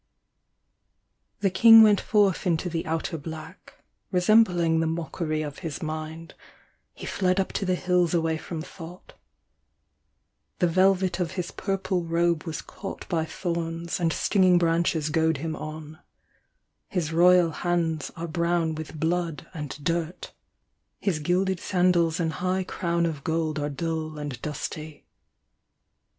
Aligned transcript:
The 1.41 1.51
King 1.51 1.83
went 1.83 2.01
forth 2.01 2.47
into 2.47 2.69
the 2.71 2.87
outer 2.87 3.19
black, 3.19 3.85
Resembling 4.09 4.79
the 4.79 4.87
mockery 4.87 5.43
of 5.43 5.59
his 5.59 5.83
mind, 5.83 6.33
He 6.95 7.05
fled 7.05 7.39
up 7.39 7.53
to 7.53 7.65
the 7.65 7.75
hills 7.75 8.11
away 8.15 8.39
from 8.39 8.63
thought. 8.63 9.13
The 10.57 10.65
velvet 10.65 11.19
of 11.19 11.33
his 11.33 11.51
purple 11.51 12.03
robe 12.03 12.45
was 12.45 12.63
caught 12.63 13.07
By 13.09 13.25
thorns, 13.25 13.99
and 13.99 14.11
stinging 14.11 14.57
branches 14.57 15.11
goad 15.11 15.37
him 15.37 15.55
on. 15.55 15.99
His 16.89 17.13
royal 17.13 17.51
hands 17.51 18.09
are 18.15 18.27
brown 18.27 18.73
with 18.73 18.99
blood 18.99 19.45
and 19.53 19.69
dirt; 19.83 20.33
53 21.01 21.01
Nebuchadnezzar 21.01 21.01
tin 21.01 21.01
King. 21.01 21.03
I 21.03 21.05
lis 21.05 21.19
gilded 21.19 21.59
sandals 21.59 22.19
and 22.19 22.33
high 22.33 22.63
crown 22.63 23.05
of 23.05 23.23
gold 23.23 23.57
\te 23.57 23.69
dull 23.69 24.17
and 24.17 24.41
dusty. 24.41 25.05